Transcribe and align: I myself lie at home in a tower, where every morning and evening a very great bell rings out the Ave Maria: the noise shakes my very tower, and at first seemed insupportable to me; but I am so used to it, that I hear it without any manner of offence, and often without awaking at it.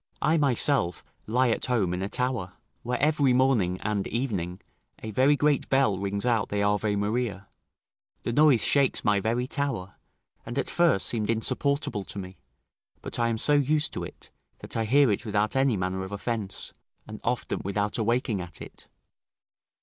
I 0.19 0.35
myself 0.37 1.05
lie 1.27 1.49
at 1.51 1.67
home 1.67 1.93
in 1.93 2.01
a 2.01 2.09
tower, 2.09 2.53
where 2.81 2.99
every 2.99 3.33
morning 3.33 3.79
and 3.81 4.07
evening 4.07 4.59
a 5.03 5.11
very 5.11 5.35
great 5.35 5.69
bell 5.69 5.99
rings 5.99 6.25
out 6.25 6.49
the 6.49 6.63
Ave 6.63 6.95
Maria: 6.95 7.47
the 8.23 8.33
noise 8.33 8.63
shakes 8.65 9.05
my 9.05 9.19
very 9.19 9.45
tower, 9.45 9.97
and 10.43 10.57
at 10.57 10.71
first 10.71 11.05
seemed 11.05 11.29
insupportable 11.29 12.03
to 12.05 12.17
me; 12.17 12.39
but 13.03 13.19
I 13.19 13.29
am 13.29 13.37
so 13.37 13.53
used 13.53 13.93
to 13.93 14.03
it, 14.03 14.31
that 14.61 14.75
I 14.75 14.85
hear 14.85 15.11
it 15.11 15.23
without 15.23 15.55
any 15.55 15.77
manner 15.77 16.03
of 16.03 16.11
offence, 16.11 16.73
and 17.05 17.21
often 17.23 17.61
without 17.63 17.99
awaking 17.99 18.41
at 18.41 18.59
it. 18.59 18.87